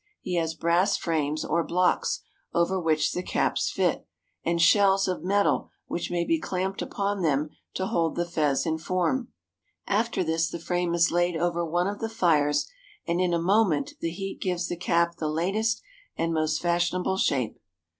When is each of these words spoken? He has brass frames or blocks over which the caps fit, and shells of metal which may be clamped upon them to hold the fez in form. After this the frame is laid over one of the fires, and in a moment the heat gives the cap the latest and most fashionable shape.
He 0.19 0.33
has 0.37 0.55
brass 0.55 0.97
frames 0.97 1.45
or 1.45 1.63
blocks 1.63 2.21
over 2.55 2.79
which 2.81 3.11
the 3.11 3.21
caps 3.21 3.69
fit, 3.69 4.03
and 4.43 4.59
shells 4.59 5.07
of 5.07 5.23
metal 5.23 5.69
which 5.85 6.09
may 6.09 6.25
be 6.25 6.39
clamped 6.39 6.81
upon 6.81 7.21
them 7.21 7.49
to 7.75 7.85
hold 7.85 8.15
the 8.15 8.25
fez 8.25 8.65
in 8.65 8.79
form. 8.79 9.27
After 9.85 10.23
this 10.23 10.49
the 10.49 10.57
frame 10.57 10.95
is 10.95 11.11
laid 11.11 11.37
over 11.37 11.63
one 11.63 11.85
of 11.85 11.99
the 11.99 12.09
fires, 12.09 12.67
and 13.05 13.21
in 13.21 13.31
a 13.31 13.37
moment 13.39 13.93
the 13.99 14.09
heat 14.09 14.41
gives 14.41 14.69
the 14.69 14.75
cap 14.75 15.17
the 15.17 15.29
latest 15.29 15.83
and 16.17 16.33
most 16.33 16.63
fashionable 16.63 17.17
shape. 17.17 17.59